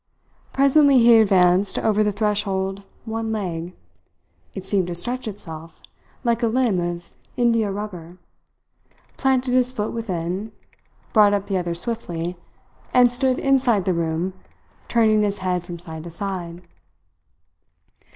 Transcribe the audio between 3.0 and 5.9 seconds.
one leg it seemed to stretch itself,